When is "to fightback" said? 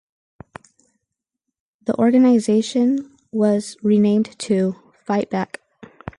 4.39-5.57